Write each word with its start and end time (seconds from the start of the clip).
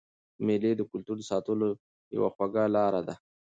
مېلې 0.45 0.71
د 0.75 0.81
کلتور 0.91 1.15
د 1.19 1.23
ساتلو 1.31 1.67
یوه 2.15 2.29
خوږه 2.35 2.63
لار 2.75 2.93
ده. 3.07 3.15